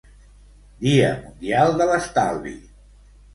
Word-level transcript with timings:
Dia 0.85 1.11
mundial 1.25 1.77
de 1.83 1.87
l'estalvi. 1.93 2.57